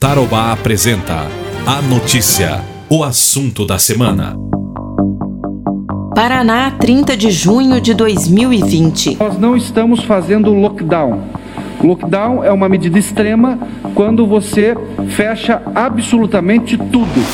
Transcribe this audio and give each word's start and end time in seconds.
Tarobá 0.00 0.52
apresenta 0.52 1.26
a 1.66 1.82
notícia, 1.82 2.60
o 2.88 3.02
assunto 3.02 3.66
da 3.66 3.80
semana. 3.80 4.36
Paraná, 6.14 6.70
30 6.70 7.16
de 7.16 7.32
junho 7.32 7.80
de 7.80 7.94
2020. 7.94 9.16
Nós 9.18 9.36
não 9.36 9.56
estamos 9.56 10.04
fazendo 10.04 10.54
lockdown. 10.54 11.24
Lockdown 11.82 12.44
é 12.44 12.52
uma 12.52 12.68
medida 12.68 12.96
extrema 12.96 13.58
quando 13.96 14.24
você 14.24 14.76
fecha 15.16 15.60
absolutamente 15.74 16.78
tudo. 16.78 17.26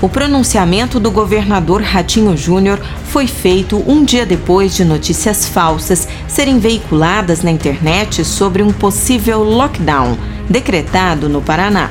O 0.00 0.08
pronunciamento 0.08 0.98
do 0.98 1.10
governador 1.10 1.82
Ratinho 1.82 2.34
Júnior 2.34 2.78
foi 3.04 3.26
feito 3.26 3.84
um 3.86 4.04
dia 4.04 4.24
depois 4.24 4.74
de 4.74 4.86
notícias 4.86 5.46
falsas 5.46 6.08
serem 6.26 6.58
veiculadas 6.58 7.42
na 7.42 7.50
internet 7.50 8.24
sobre 8.24 8.62
um 8.62 8.72
possível 8.72 9.42
lockdown 9.42 10.16
decretado 10.48 11.28
no 11.28 11.40
Paraná. 11.40 11.90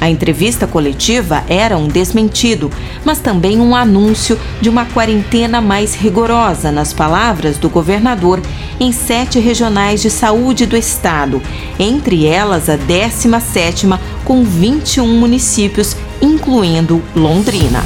A 0.00 0.10
entrevista 0.10 0.66
coletiva 0.66 1.42
era 1.48 1.76
um 1.76 1.88
desmentido, 1.88 2.70
mas 3.04 3.18
também 3.18 3.58
um 3.58 3.74
anúncio 3.74 4.38
de 4.60 4.68
uma 4.68 4.84
quarentena 4.84 5.60
mais 5.60 5.94
rigorosa, 5.94 6.70
nas 6.70 6.92
palavras 6.92 7.56
do 7.56 7.68
governador, 7.68 8.40
em 8.78 8.92
sete 8.92 9.38
regionais 9.38 10.02
de 10.02 10.10
saúde 10.10 10.66
do 10.66 10.76
estado, 10.76 11.42
entre 11.78 12.26
elas 12.26 12.68
a 12.68 12.76
17ª, 12.76 13.98
com 14.24 14.44
21 14.44 15.18
municípios, 15.18 15.96
incluindo 16.20 17.02
Londrina. 17.14 17.82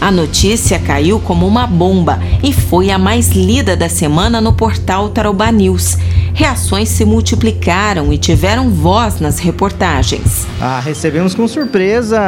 A 0.00 0.12
notícia 0.12 0.78
caiu 0.78 1.18
como 1.18 1.46
uma 1.46 1.66
bomba 1.66 2.20
e 2.42 2.52
foi 2.52 2.90
a 2.90 2.98
mais 2.98 3.30
lida 3.30 3.76
da 3.76 3.88
semana 3.88 4.40
no 4.40 4.52
portal 4.52 5.08
Tarobá 5.08 5.50
News 5.50 5.96
reações 6.38 6.88
se 6.88 7.04
multiplicaram 7.04 8.12
e 8.12 8.16
tiveram 8.16 8.70
voz 8.70 9.18
nas 9.18 9.40
reportagens. 9.40 10.46
Ah, 10.60 10.78
recebemos 10.78 11.34
com 11.34 11.48
surpresa, 11.48 12.20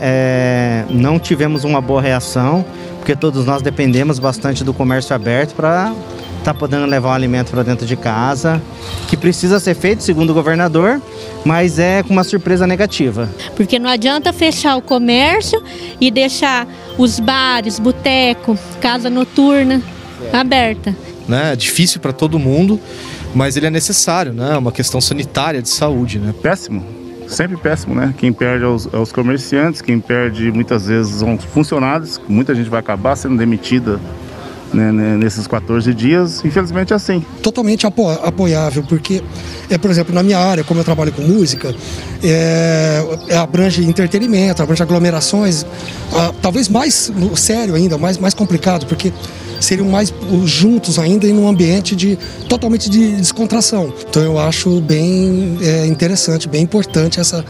é, 0.00 0.84
não 0.88 1.18
tivemos 1.18 1.64
uma 1.64 1.80
boa 1.80 2.00
reação, 2.00 2.64
porque 2.98 3.16
todos 3.16 3.44
nós 3.44 3.62
dependemos 3.62 4.20
bastante 4.20 4.62
do 4.62 4.72
comércio 4.72 5.16
aberto 5.16 5.56
para 5.56 5.92
estar 6.38 6.54
tá 6.54 6.54
podendo 6.54 6.86
levar 6.86 7.08
o 7.08 7.12
alimento 7.12 7.50
para 7.50 7.64
dentro 7.64 7.84
de 7.84 7.96
casa, 7.96 8.62
que 9.08 9.16
precisa 9.16 9.58
ser 9.58 9.74
feito, 9.74 10.00
segundo 10.00 10.30
o 10.30 10.34
governador, 10.34 11.02
mas 11.44 11.80
é 11.80 12.04
com 12.04 12.12
uma 12.12 12.22
surpresa 12.22 12.68
negativa. 12.68 13.28
Porque 13.56 13.80
não 13.80 13.90
adianta 13.90 14.32
fechar 14.32 14.76
o 14.76 14.80
comércio 14.80 15.60
e 16.00 16.08
deixar 16.08 16.68
os 16.96 17.18
bares, 17.18 17.80
boteco, 17.80 18.56
casa 18.80 19.10
noturna 19.10 19.82
é. 20.32 20.36
aberta. 20.36 20.94
Né? 21.26 21.54
É 21.54 21.56
difícil 21.56 22.00
para 22.00 22.12
todo 22.12 22.38
mundo 22.38 22.80
mas 23.36 23.54
ele 23.54 23.66
é 23.66 23.70
necessário, 23.70 24.32
né? 24.32 24.54
É 24.54 24.56
uma 24.56 24.72
questão 24.72 24.98
sanitária 24.98 25.60
de 25.60 25.68
saúde, 25.68 26.18
né? 26.18 26.34
Péssimo. 26.42 26.82
Sempre 27.28 27.58
péssimo, 27.58 27.94
né? 27.94 28.14
Quem 28.16 28.32
perde 28.32 28.64
é 28.64 28.66
os, 28.66 28.86
é 28.86 29.12
comerciantes, 29.12 29.82
quem 29.82 30.00
perde 30.00 30.50
muitas 30.50 30.86
vezes 30.86 31.16
são 31.16 31.34
os 31.34 31.44
funcionários, 31.44 32.18
muita 32.26 32.54
gente 32.54 32.70
vai 32.70 32.80
acabar 32.80 33.14
sendo 33.14 33.36
demitida 33.36 34.00
né, 34.72 34.90
né 34.90 35.16
nesses 35.16 35.46
14 35.46 35.92
dias, 35.92 36.42
infelizmente 36.46 36.94
é 36.94 36.96
assim. 36.96 37.22
Totalmente 37.42 37.86
apo 37.86 38.08
apoiável, 38.08 38.82
porque, 38.88 39.22
é, 39.68 39.76
por 39.76 39.90
exemplo, 39.90 40.14
na 40.14 40.22
minha 40.22 40.38
área, 40.38 40.64
como 40.64 40.80
eu 40.80 40.84
trabalho 40.84 41.12
com 41.12 41.20
música, 41.20 41.74
é, 42.24 43.04
é 43.28 43.36
abrange 43.36 43.84
entretenimento, 43.84 44.62
abrange 44.62 44.82
aglomerações, 44.82 45.66
a, 46.14 46.32
talvez 46.40 46.70
mais 46.70 47.12
sério 47.34 47.74
ainda, 47.74 47.98
mais, 47.98 48.16
mais 48.16 48.32
complicado, 48.32 48.86
porque 48.86 49.12
seriam 49.60 49.88
mais 49.88 50.12
juntos 50.44 50.98
ainda 50.98 51.26
em 51.26 51.38
um 51.38 51.48
ambiente 51.48 51.94
de 51.96 52.18
totalmente 52.48 52.88
de 52.90 53.16
descontração. 53.16 53.92
Então 54.08 54.22
eu 54.22 54.38
acho 54.38 54.80
bem 54.80 55.58
é, 55.62 55.86
interessante, 55.86 56.48
bem 56.48 56.62
importante 56.62 57.20
essa 57.20 57.44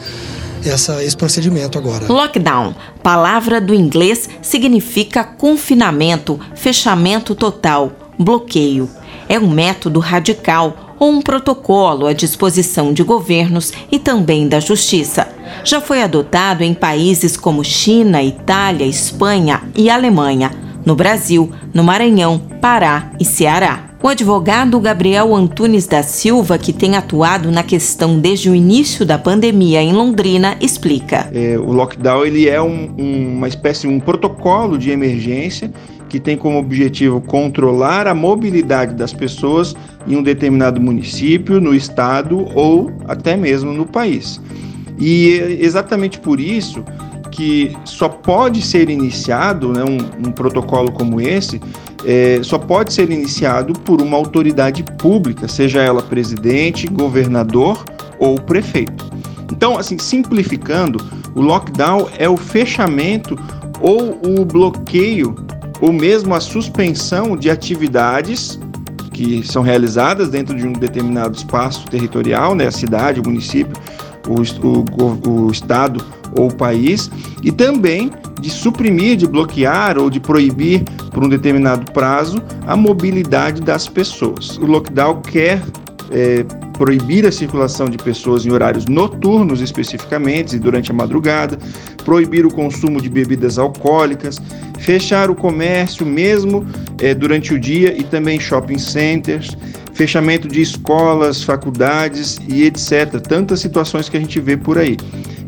essa, 0.64 1.02
esse 1.04 1.16
procedimento 1.16 1.78
agora. 1.78 2.10
Lockdown, 2.12 2.74
palavra 3.02 3.60
do 3.60 3.74
inglês, 3.74 4.28
significa 4.42 5.22
confinamento, 5.22 6.40
fechamento 6.54 7.34
total, 7.34 7.92
bloqueio. 8.18 8.88
É 9.28 9.38
um 9.38 9.48
método 9.48 10.00
radical 10.00 10.96
ou 10.98 11.10
um 11.10 11.20
protocolo 11.20 12.06
à 12.06 12.12
disposição 12.12 12.92
de 12.92 13.02
governos 13.02 13.72
e 13.92 13.98
também 13.98 14.48
da 14.48 14.60
justiça. 14.60 15.28
Já 15.62 15.80
foi 15.80 16.02
adotado 16.02 16.64
em 16.64 16.72
países 16.72 17.36
como 17.36 17.64
China, 17.64 18.22
Itália, 18.22 18.86
Espanha 18.86 19.62
e 19.74 19.90
Alemanha 19.90 20.65
no 20.86 20.94
Brasil, 20.94 21.50
no 21.74 21.82
Maranhão, 21.82 22.38
Pará 22.60 23.10
e 23.20 23.24
Ceará. 23.24 23.90
O 24.00 24.08
advogado 24.08 24.78
Gabriel 24.78 25.34
Antunes 25.34 25.88
da 25.88 26.00
Silva, 26.00 26.56
que 26.56 26.72
tem 26.72 26.96
atuado 26.96 27.50
na 27.50 27.64
questão 27.64 28.20
desde 28.20 28.48
o 28.48 28.54
início 28.54 29.04
da 29.04 29.18
pandemia 29.18 29.82
em 29.82 29.92
Londrina, 29.92 30.56
explica. 30.60 31.28
É, 31.34 31.58
o 31.58 31.72
lockdown 31.72 32.24
ele 32.24 32.48
é 32.48 32.62
um, 32.62 32.94
um, 32.96 33.36
uma 33.36 33.48
espécie, 33.48 33.88
um 33.88 33.98
protocolo 33.98 34.78
de 34.78 34.92
emergência 34.92 35.72
que 36.08 36.20
tem 36.20 36.36
como 36.36 36.56
objetivo 36.58 37.20
controlar 37.20 38.06
a 38.06 38.14
mobilidade 38.14 38.94
das 38.94 39.12
pessoas 39.12 39.74
em 40.06 40.14
um 40.14 40.22
determinado 40.22 40.80
município, 40.80 41.60
no 41.60 41.74
estado 41.74 42.46
ou 42.54 42.92
até 43.08 43.36
mesmo 43.36 43.72
no 43.72 43.86
país. 43.86 44.40
E 45.00 45.58
exatamente 45.60 46.20
por 46.20 46.38
isso 46.38 46.84
que 47.36 47.76
só 47.84 48.08
pode 48.08 48.62
ser 48.62 48.88
iniciado, 48.88 49.70
né, 49.70 49.84
um, 49.84 50.28
um 50.28 50.32
protocolo 50.32 50.90
como 50.90 51.20
esse, 51.20 51.60
é, 52.02 52.40
só 52.42 52.56
pode 52.56 52.94
ser 52.94 53.10
iniciado 53.10 53.74
por 53.80 54.00
uma 54.00 54.16
autoridade 54.16 54.82
pública, 54.82 55.46
seja 55.46 55.82
ela 55.82 56.02
presidente, 56.02 56.86
governador 56.86 57.84
ou 58.18 58.40
prefeito. 58.40 59.04
Então, 59.52 59.76
assim, 59.76 59.98
simplificando, 59.98 60.98
o 61.34 61.42
lockdown 61.42 62.08
é 62.18 62.26
o 62.26 62.38
fechamento 62.38 63.38
ou 63.82 64.18
o 64.24 64.42
bloqueio 64.46 65.36
ou 65.82 65.92
mesmo 65.92 66.34
a 66.34 66.40
suspensão 66.40 67.36
de 67.36 67.50
atividades 67.50 68.58
que 69.12 69.46
são 69.46 69.62
realizadas 69.62 70.30
dentro 70.30 70.56
de 70.56 70.66
um 70.66 70.72
determinado 70.72 71.36
espaço 71.36 71.84
territorial, 71.86 72.54
né, 72.54 72.66
a 72.66 72.70
cidade, 72.70 73.20
o 73.20 73.24
município, 73.24 73.74
o, 74.26 75.04
o, 75.04 75.46
o 75.46 75.50
estado 75.50 76.02
ou 76.38 76.48
país, 76.48 77.10
e 77.42 77.50
também 77.50 78.10
de 78.40 78.50
suprimir, 78.50 79.16
de 79.16 79.26
bloquear 79.26 79.98
ou 79.98 80.10
de 80.10 80.20
proibir 80.20 80.82
por 81.12 81.24
um 81.24 81.28
determinado 81.28 81.90
prazo 81.92 82.42
a 82.66 82.76
mobilidade 82.76 83.62
das 83.62 83.88
pessoas. 83.88 84.58
O 84.58 84.66
lockdown 84.66 85.22
quer 85.22 85.62
é, 86.10 86.44
proibir 86.76 87.26
a 87.26 87.32
circulação 87.32 87.88
de 87.88 87.96
pessoas 87.96 88.44
em 88.44 88.52
horários 88.52 88.86
noturnos, 88.86 89.60
especificamente, 89.60 90.56
e 90.56 90.58
durante 90.58 90.90
a 90.90 90.94
madrugada, 90.94 91.58
proibir 92.04 92.44
o 92.44 92.52
consumo 92.52 93.00
de 93.00 93.08
bebidas 93.08 93.58
alcoólicas, 93.58 94.38
fechar 94.78 95.30
o 95.30 95.34
comércio 95.34 96.04
mesmo 96.04 96.66
é, 97.00 97.14
durante 97.14 97.54
o 97.54 97.58
dia 97.58 97.98
e 97.98 98.04
também 98.04 98.38
shopping 98.38 98.78
centers, 98.78 99.56
fechamento 99.94 100.46
de 100.46 100.60
escolas, 100.60 101.42
faculdades 101.42 102.38
e 102.46 102.64
etc. 102.64 103.20
Tantas 103.26 103.60
situações 103.60 104.08
que 104.08 104.16
a 104.16 104.20
gente 104.20 104.38
vê 104.40 104.56
por 104.56 104.78
aí. 104.78 104.96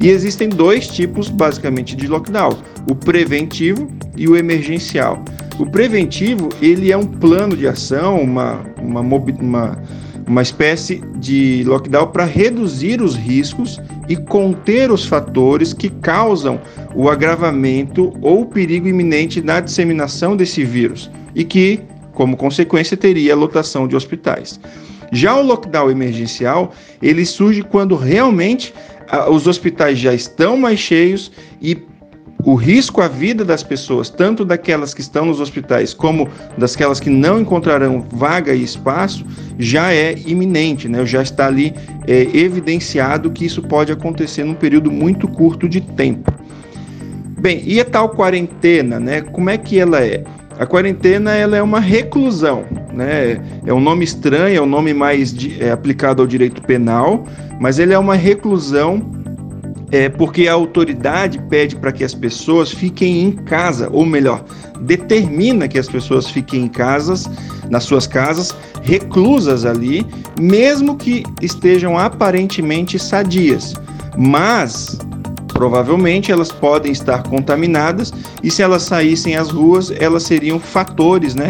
E 0.01 0.09
existem 0.09 0.49
dois 0.49 0.87
tipos, 0.87 1.29
basicamente, 1.29 1.97
de 1.97 2.07
lockdown: 2.07 2.57
o 2.89 2.95
preventivo 2.95 3.89
e 4.17 4.29
o 4.29 4.37
emergencial. 4.37 5.23
O 5.59 5.67
preventivo 5.67 6.49
ele 6.63 6.93
é 6.93 6.97
um 6.97 7.07
plano 7.07 7.57
de 7.57 7.67
ação, 7.67 8.21
uma, 8.21 8.65
uma, 8.81 9.01
uma, 9.01 9.83
uma 10.27 10.43
espécie 10.43 11.03
de 11.17 11.65
lockdown 11.65 12.07
para 12.09 12.25
reduzir 12.25 13.03
os 13.03 13.17
riscos 13.17 13.81
e 14.09 14.15
conter 14.15 14.91
os 14.93 15.05
fatores 15.05 15.73
que 15.73 15.91
causam 15.91 16.61
o 16.95 17.09
agravamento 17.09 18.13
ou 18.23 18.47
perigo 18.47 18.87
iminente 18.87 19.43
na 19.43 19.59
disseminação 19.59 20.37
desse 20.37 20.65
vírus 20.65 21.11
e 21.35 21.43
que, 21.43 21.81
como 22.13 22.37
consequência, 22.37 22.97
teria 22.97 23.33
a 23.33 23.37
lotação 23.37 23.89
de 23.89 23.97
hospitais. 23.97 24.61
Já 25.11 25.35
o 25.35 25.43
lockdown 25.43 25.91
emergencial, 25.91 26.73
ele 27.03 27.25
surge 27.25 27.63
quando 27.63 27.97
realmente 27.97 28.73
os 29.31 29.47
hospitais 29.47 29.99
já 29.99 30.15
estão 30.15 30.57
mais 30.57 30.79
cheios 30.79 31.33
e 31.61 31.77
o 32.45 32.55
risco 32.55 33.01
à 33.01 33.09
vida 33.09 33.45
das 33.45 33.63
pessoas, 33.63 34.09
tanto 34.09 34.45
daquelas 34.45 34.95
que 34.95 35.01
estão 35.01 35.27
nos 35.27 35.41
hospitais 35.41 35.93
como 35.93 36.29
daquelas 36.57 37.01
que 37.01 37.11
não 37.11 37.41
encontrarão 37.41 38.07
vaga 38.13 38.55
e 38.55 38.63
espaço, 38.63 39.25
já 39.59 39.93
é 39.93 40.15
iminente, 40.25 40.89
né? 40.89 41.05
já 41.05 41.23
está 41.23 41.47
ali 41.47 41.75
é, 42.07 42.23
evidenciado 42.37 43.31
que 43.31 43.45
isso 43.45 43.61
pode 43.63 43.91
acontecer 43.91 44.45
num 44.45 44.55
período 44.55 44.91
muito 44.91 45.27
curto 45.27 45.69
de 45.69 45.81
tempo. 45.81 46.33
Bem, 47.41 47.63
e 47.65 47.81
a 47.81 47.85
tal 47.85 48.09
quarentena, 48.09 48.99
né? 48.99 49.21
Como 49.21 49.49
é 49.49 49.57
que 49.57 49.79
ela 49.79 50.01
é? 50.01 50.25
A 50.59 50.67
quarentena 50.67 51.37
ela 51.37 51.57
é 51.57 51.63
uma 51.63 51.79
reclusão, 51.79 52.65
né? 52.99 53.41
É 53.65 53.73
um 53.73 53.81
nome 53.81 54.05
estranho, 54.05 54.59
é 54.59 54.61
um 54.61 54.67
nome 54.67 54.93
mais 54.93 55.33
de, 55.33 55.63
é, 55.63 55.71
aplicado 55.71 56.21
ao 56.21 56.27
direito 56.27 56.61
penal, 56.63 57.25
mas 57.61 57.79
ele 57.79 57.95
é 57.95 57.99
uma 57.99 58.17
reclusão 58.17 59.09
é, 59.93 60.09
porque 60.09 60.49
a 60.49 60.53
autoridade 60.53 61.39
pede 61.49 61.77
para 61.77 61.93
que 61.93 62.03
as 62.03 62.13
pessoas 62.13 62.73
fiquem 62.73 63.23
em 63.23 63.31
casa, 63.31 63.89
ou 63.93 64.05
melhor, 64.05 64.45
determina 64.81 65.69
que 65.69 65.79
as 65.79 65.89
pessoas 65.89 66.29
fiquem 66.29 66.65
em 66.65 66.69
casas, 66.69 67.31
nas 67.71 67.85
suas 67.85 68.07
casas, 68.07 68.55
reclusas 68.83 69.65
ali, 69.65 70.05
mesmo 70.39 70.97
que 70.97 71.23
estejam 71.41 71.97
aparentemente 71.97 72.99
sadias. 72.99 73.75
Mas 74.17 74.99
provavelmente 75.47 76.31
elas 76.31 76.53
podem 76.53 76.93
estar 76.93 77.23
contaminadas 77.23 78.13
e 78.43 78.51
se 78.51 78.63
elas 78.63 78.83
saíssem 78.83 79.37
às 79.37 79.51
ruas, 79.51 79.91
elas 79.99 80.25
seriam 80.25 80.61
fatores, 80.61 81.35
né, 81.35 81.49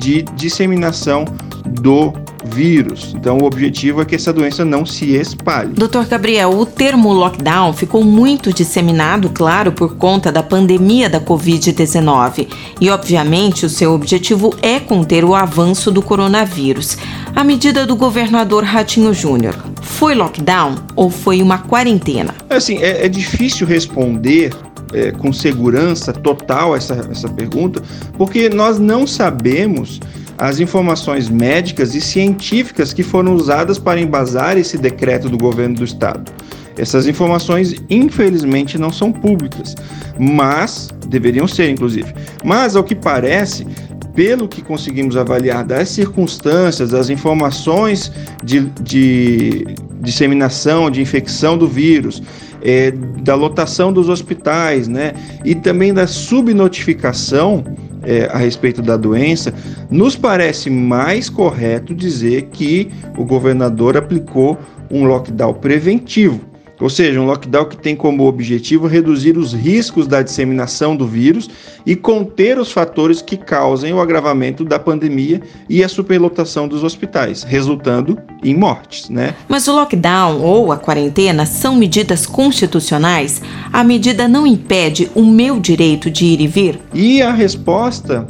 de 0.00 0.22
disseminação 0.34 1.24
do 1.70 2.12
vírus. 2.44 3.12
Então, 3.14 3.38
o 3.38 3.44
objetivo 3.44 4.00
é 4.00 4.04
que 4.04 4.14
essa 4.14 4.32
doença 4.32 4.64
não 4.64 4.84
se 4.84 5.14
espalhe. 5.14 5.74
Doutor 5.74 6.06
Gabriel, 6.06 6.50
o 6.50 6.66
termo 6.66 7.12
lockdown 7.12 7.72
ficou 7.72 8.02
muito 8.02 8.52
disseminado, 8.52 9.30
claro, 9.30 9.72
por 9.72 9.96
conta 9.96 10.32
da 10.32 10.42
pandemia 10.42 11.08
da 11.08 11.20
Covid-19. 11.20 12.48
E, 12.80 12.90
obviamente, 12.90 13.66
o 13.66 13.68
seu 13.68 13.92
objetivo 13.92 14.54
é 14.62 14.80
conter 14.80 15.24
o 15.24 15.34
avanço 15.34 15.90
do 15.90 16.02
coronavírus. 16.02 16.96
A 17.36 17.44
medida 17.44 17.86
do 17.86 17.94
governador 17.94 18.64
Ratinho 18.64 19.14
Júnior 19.14 19.54
foi 19.80 20.14
lockdown 20.14 20.76
ou 20.96 21.10
foi 21.10 21.42
uma 21.42 21.58
quarentena? 21.58 22.34
Assim, 22.48 22.78
é, 22.78 23.06
é 23.06 23.08
difícil 23.08 23.66
responder 23.66 24.52
é, 24.92 25.10
com 25.12 25.32
segurança 25.32 26.12
total 26.12 26.76
essa, 26.76 26.94
essa 27.10 27.28
pergunta, 27.28 27.82
porque 28.16 28.48
nós 28.48 28.78
não 28.78 29.06
sabemos 29.06 30.00
as 30.36 30.58
informações 30.58 31.28
médicas 31.28 31.94
e 31.94 32.00
científicas 32.00 32.92
que 32.92 33.02
foram 33.02 33.34
usadas 33.34 33.78
para 33.78 34.00
embasar 34.00 34.56
esse 34.56 34.78
decreto 34.78 35.28
do 35.28 35.36
governo 35.36 35.76
do 35.76 35.84
estado. 35.84 36.32
Essas 36.78 37.06
informações, 37.06 37.74
infelizmente, 37.90 38.78
não 38.78 38.90
são 38.90 39.12
públicas, 39.12 39.74
mas 40.18 40.88
deveriam 41.08 41.46
ser, 41.46 41.68
inclusive. 41.68 42.14
Mas, 42.42 42.74
ao 42.74 42.82
que 42.82 42.94
parece, 42.94 43.66
pelo 44.14 44.48
que 44.48 44.62
conseguimos 44.62 45.16
avaliar 45.16 45.64
das 45.64 45.88
circunstâncias, 45.88 46.90
das 46.90 47.10
informações 47.10 48.12
de, 48.42 48.60
de 48.82 49.64
disseminação, 50.00 50.90
de 50.90 51.00
infecção 51.00 51.56
do 51.56 51.66
vírus, 51.66 52.22
é, 52.62 52.90
da 52.90 53.34
lotação 53.34 53.92
dos 53.92 54.08
hospitais, 54.08 54.88
né, 54.88 55.12
e 55.44 55.54
também 55.54 55.94
da 55.94 56.06
subnotificação 56.06 57.64
é, 58.02 58.24
a 58.32 58.38
respeito 58.38 58.82
da 58.82 58.96
doença, 58.96 59.52
nos 59.90 60.16
parece 60.16 60.70
mais 60.70 61.28
correto 61.28 61.94
dizer 61.94 62.48
que 62.52 62.90
o 63.16 63.24
governador 63.24 63.96
aplicou 63.96 64.58
um 64.90 65.04
lockdown 65.04 65.54
preventivo. 65.54 66.49
Ou 66.80 66.88
seja, 66.88 67.20
um 67.20 67.26
lockdown 67.26 67.66
que 67.66 67.76
tem 67.76 67.94
como 67.94 68.26
objetivo 68.26 68.86
reduzir 68.86 69.36
os 69.36 69.52
riscos 69.52 70.06
da 70.06 70.22
disseminação 70.22 70.96
do 70.96 71.06
vírus 71.06 71.50
e 71.84 71.94
conter 71.94 72.58
os 72.58 72.72
fatores 72.72 73.20
que 73.20 73.36
causem 73.36 73.92
o 73.92 74.00
agravamento 74.00 74.64
da 74.64 74.78
pandemia 74.78 75.42
e 75.68 75.84
a 75.84 75.88
superlotação 75.88 76.66
dos 76.66 76.82
hospitais, 76.82 77.42
resultando 77.42 78.18
em 78.42 78.54
mortes, 78.54 79.10
né? 79.10 79.34
Mas 79.48 79.68
o 79.68 79.72
lockdown 79.72 80.40
ou 80.40 80.72
a 80.72 80.78
quarentena 80.78 81.44
são 81.44 81.76
medidas 81.76 82.24
constitucionais? 82.24 83.42
A 83.72 83.84
medida 83.84 84.26
não 84.26 84.46
impede 84.46 85.10
o 85.14 85.22
meu 85.22 85.60
direito 85.60 86.10
de 86.10 86.24
ir 86.24 86.40
e 86.40 86.46
vir? 86.46 86.80
E 86.94 87.20
a 87.20 87.32
resposta 87.32 88.26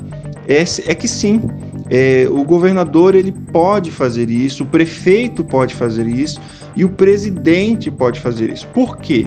é, 0.49 0.65
é 0.91 0.95
que 0.95 1.07
sim. 1.07 1.41
É, 1.93 2.29
o 2.31 2.45
governador 2.45 3.17
ele 3.17 3.33
pode 3.33 3.91
fazer 3.91 4.31
isso, 4.31 4.63
o 4.63 4.67
prefeito 4.67 5.43
pode 5.43 5.75
fazer 5.75 6.07
isso 6.07 6.41
e 6.77 6.85
o 6.85 6.89
presidente 6.89 7.91
pode 7.91 8.21
fazer 8.21 8.51
isso. 8.51 8.67
Por 8.69 8.99
quê? 8.99 9.27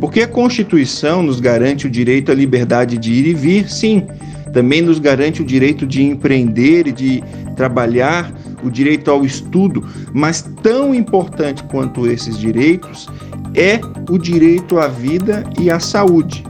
Porque 0.00 0.22
a 0.22 0.28
Constituição 0.28 1.22
nos 1.22 1.40
garante 1.40 1.86
o 1.86 1.90
direito 1.90 2.32
à 2.32 2.34
liberdade 2.34 2.98
de 2.98 3.12
ir 3.12 3.26
e 3.26 3.34
vir, 3.34 3.68
sim. 3.70 4.06
Também 4.52 4.82
nos 4.82 4.98
garante 4.98 5.40
o 5.40 5.44
direito 5.44 5.86
de 5.86 6.02
empreender 6.02 6.86
e 6.86 6.92
de 6.92 7.24
trabalhar, 7.56 8.32
o 8.62 8.70
direito 8.70 9.10
ao 9.10 9.24
estudo, 9.24 9.84
mas 10.12 10.42
tão 10.62 10.94
importante 10.94 11.62
quanto 11.64 12.06
esses 12.06 12.38
direitos 12.38 13.08
é 13.54 13.80
o 14.10 14.18
direito 14.18 14.78
à 14.78 14.88
vida 14.88 15.44
e 15.58 15.70
à 15.70 15.80
saúde. 15.80 16.44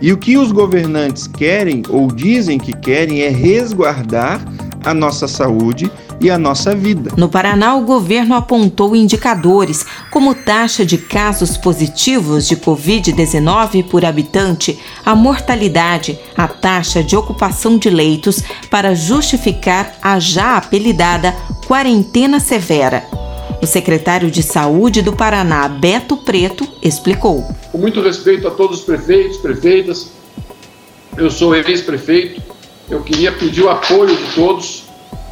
E 0.00 0.12
o 0.12 0.18
que 0.18 0.36
os 0.36 0.52
governantes 0.52 1.26
querem 1.26 1.82
ou 1.88 2.08
dizem 2.08 2.58
que 2.58 2.72
querem 2.72 3.22
é 3.22 3.28
resguardar 3.28 4.44
a 4.84 4.92
nossa 4.92 5.26
saúde 5.26 5.90
e 6.20 6.30
a 6.30 6.38
nossa 6.38 6.74
vida. 6.74 7.12
No 7.16 7.28
Paraná, 7.28 7.74
o 7.76 7.82
governo 7.82 8.34
apontou 8.34 8.94
indicadores 8.94 9.84
como 10.10 10.34
taxa 10.34 10.84
de 10.84 10.98
casos 10.98 11.56
positivos 11.56 12.46
de 12.46 12.56
Covid-19 12.56 13.84
por 13.88 14.04
habitante, 14.04 14.78
a 15.04 15.14
mortalidade, 15.14 16.18
a 16.36 16.48
taxa 16.48 17.02
de 17.02 17.16
ocupação 17.16 17.78
de 17.78 17.90
leitos 17.90 18.42
para 18.70 18.94
justificar 18.94 19.94
a 20.02 20.18
já 20.18 20.56
apelidada 20.56 21.32
quarentena 21.66 22.40
severa. 22.40 23.04
O 23.62 23.66
secretário 23.66 24.30
de 24.30 24.42
Saúde 24.42 25.00
do 25.00 25.14
Paraná, 25.14 25.66
Beto 25.68 26.18
Preto, 26.18 26.68
explicou. 26.82 27.42
Com 27.72 27.78
muito 27.78 28.02
respeito 28.02 28.46
a 28.46 28.50
todos 28.50 28.80
os 28.80 28.84
prefeitos, 28.84 29.38
prefeitas, 29.38 30.10
eu 31.16 31.30
sou 31.30 31.54
ex-prefeito, 31.54 32.42
eu 32.90 33.02
queria 33.02 33.32
pedir 33.32 33.62
o 33.62 33.70
apoio 33.70 34.14
de 34.14 34.34
todos 34.34 34.83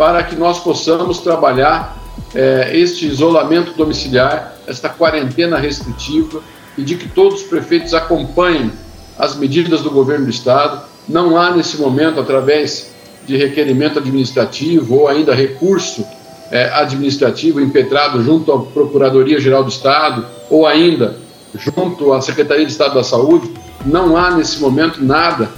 para 0.03 0.25
que 0.25 0.35
nós 0.35 0.59
possamos 0.59 1.21
trabalhar 1.21 1.97
é, 2.35 2.77
este 2.77 3.07
isolamento 3.07 3.73
domiciliar, 3.75 4.57
esta 4.67 4.89
quarentena 4.89 5.57
restritiva, 5.59 6.43
e 6.77 6.83
de 6.83 6.97
que 6.97 7.09
todos 7.09 7.43
os 7.43 7.47
prefeitos 7.47 7.95
acompanhem 7.95 8.73
as 9.17 9.37
medidas 9.37 9.81
do 9.81 9.93
governo 9.93 10.25
do 10.25 10.31
Estado. 10.33 10.83
Não 11.09 11.37
há, 11.37 11.53
nesse 11.53 11.77
momento, 11.77 12.19
através 12.19 12.91
de 13.29 13.37
requerimento 13.37 14.01
administrativo 14.01 14.97
ou 14.97 15.07
ainda 15.07 15.33
recurso 15.37 16.05
é, 16.51 16.65
administrativo 16.75 17.61
impetrado 17.61 18.25
junto 18.25 18.51
à 18.51 18.59
Procuradoria-Geral 18.59 19.63
do 19.63 19.71
Estado 19.71 20.27
ou 20.51 20.67
ainda 20.67 21.17
junto 21.55 22.13
à 22.13 22.21
Secretaria 22.21 22.67
de 22.67 22.73
Estado 22.73 22.95
da 22.95 23.05
Saúde, 23.05 23.49
não 23.87 24.17
há, 24.17 24.33
nesse 24.33 24.59
momento, 24.59 25.01
nada 25.01 25.49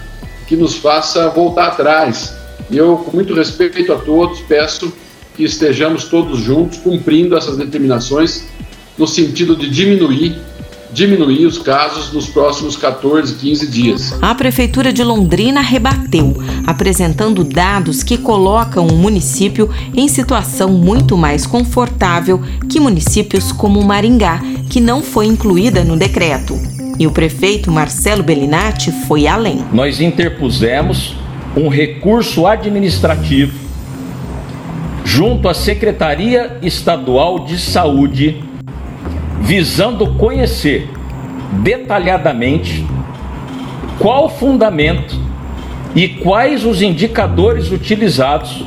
que 0.46 0.55
nos 0.55 0.76
faça 0.76 1.31
voltar 1.31 1.69
atrás 1.69 2.44
e 2.71 2.77
eu, 2.77 2.97
com 2.97 3.17
muito 3.17 3.35
respeito 3.35 3.93
a 3.93 3.97
todos, 3.97 4.41
peço 4.41 4.93
que 5.37 5.45
estejamos 5.45 6.05
todos 6.05 6.39
juntos 6.39 6.79
cumprindo 6.79 7.37
essas 7.37 7.57
determinações 7.57 8.45
no 8.97 9.07
sentido 9.07 9.57
de 9.57 9.69
diminuir 9.69 10.37
diminuir 10.95 11.45
os 11.45 11.59
casos 11.59 12.13
nos 12.13 12.29
próximos 12.29 12.77
14, 12.77 13.35
15 13.35 13.67
dias. 13.67 14.19
A 14.23 14.33
Prefeitura 14.33 14.93
de 14.93 15.03
Londrina 15.03 15.61
rebateu, 15.61 16.41
apresentando 16.65 17.43
dados 17.43 18.05
que 18.05 18.17
colocam 18.17 18.87
o 18.87 18.95
município 18.95 19.69
em 19.93 20.07
situação 20.07 20.71
muito 20.73 21.17
mais 21.17 21.47
confortável 21.47 22.41
que 22.71 22.79
municípios 22.79 23.51
como 23.51 23.83
Maringá, 23.83 24.41
que 24.71 24.81
não 24.81 25.03
foi 25.03 25.27
incluída 25.27 25.83
no 25.83 25.97
decreto. 25.97 26.57
E 26.97 27.09
o 27.09 27.11
prefeito 27.11 27.73
Marcelo 27.73 28.23
Bellinati 28.23 28.93
foi 29.09 29.27
além. 29.27 29.65
Nós 29.73 30.01
interpusemos 30.01 31.17
um 31.56 31.69
recurso 31.69 32.46
administrativo 32.46 33.65
junto 35.05 35.49
à 35.49 35.55
Secretaria 35.55 36.58
Estadual 36.63 37.41
de 37.41 37.58
Saúde, 37.58 38.43
visando 39.41 40.15
conhecer 40.15 40.91
detalhadamente 41.63 42.84
qual 43.99 44.27
o 44.27 44.29
fundamento 44.29 45.17
e 45.94 46.08
quais 46.08 46.65
os 46.65 46.82
indicadores 46.82 47.70
utilizados 47.70 48.65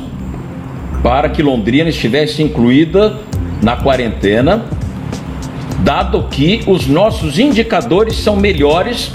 para 1.02 1.28
que 1.28 1.42
Londrina 1.42 1.90
estivesse 1.90 2.42
incluída 2.42 3.18
na 3.62 3.76
quarentena, 3.76 4.64
dado 5.80 6.22
que 6.30 6.62
os 6.66 6.86
nossos 6.86 7.38
indicadores 7.38 8.16
são 8.16 8.36
melhores 8.36 9.12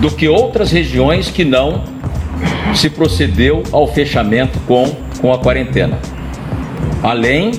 do 0.00 0.10
que 0.10 0.28
outras 0.28 0.72
regiões 0.72 1.30
que 1.30 1.44
não 1.44 1.95
se 2.74 2.90
procedeu 2.90 3.62
ao 3.72 3.86
fechamento 3.86 4.58
com, 4.60 4.94
com 5.20 5.32
a 5.32 5.38
quarentena. 5.38 5.98
Além 7.02 7.52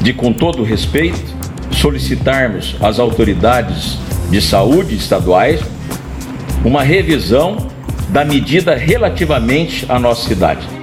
de, 0.00 0.12
com 0.12 0.32
todo 0.32 0.62
respeito, 0.62 1.36
solicitarmos 1.70 2.76
às 2.80 2.98
autoridades 2.98 3.98
de 4.30 4.40
saúde 4.40 4.94
estaduais 4.94 5.60
uma 6.64 6.82
revisão 6.82 7.56
da 8.08 8.24
medida 8.24 8.74
relativamente 8.74 9.86
à 9.88 9.98
nossa 9.98 10.26
cidade. 10.26 10.77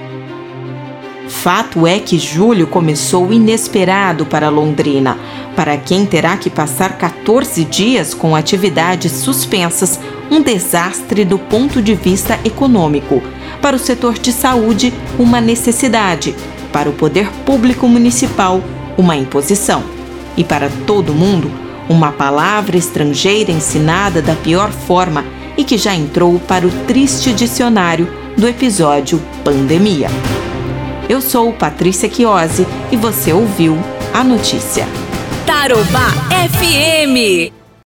Fato 1.28 1.86
é 1.86 1.98
que 1.98 2.18
julho 2.18 2.66
começou 2.66 3.32
inesperado 3.32 4.24
para 4.24 4.48
Londrina, 4.48 5.18
para 5.56 5.76
quem 5.76 6.06
terá 6.06 6.36
que 6.36 6.48
passar 6.48 6.96
14 6.96 7.64
dias 7.64 8.14
com 8.14 8.36
atividades 8.36 9.12
suspensas, 9.12 9.98
um 10.30 10.40
desastre 10.40 11.24
do 11.24 11.38
ponto 11.38 11.82
de 11.82 11.94
vista 11.94 12.38
econômico. 12.44 13.22
Para 13.60 13.76
o 13.76 13.78
setor 13.78 14.14
de 14.14 14.32
saúde, 14.32 14.92
uma 15.18 15.40
necessidade. 15.40 16.34
Para 16.72 16.88
o 16.88 16.92
poder 16.92 17.28
público 17.44 17.88
municipal, 17.88 18.62
uma 18.96 19.16
imposição. 19.16 19.82
E 20.36 20.44
para 20.44 20.70
todo 20.86 21.14
mundo, 21.14 21.50
uma 21.88 22.12
palavra 22.12 22.76
estrangeira 22.76 23.50
ensinada 23.50 24.22
da 24.22 24.34
pior 24.34 24.70
forma 24.70 25.24
e 25.56 25.64
que 25.64 25.78
já 25.78 25.94
entrou 25.94 26.38
para 26.38 26.66
o 26.66 26.70
triste 26.86 27.32
dicionário 27.32 28.08
do 28.36 28.46
episódio 28.46 29.20
Pandemia. 29.42 30.08
Eu 31.08 31.20
sou 31.20 31.52
Patrícia 31.52 32.12
Chiosi 32.12 32.66
e 32.90 32.96
você 32.96 33.32
ouviu 33.32 33.76
a 34.12 34.24
notícia. 34.24 34.86
Tarobá 35.46 36.10
FM. 36.50 37.55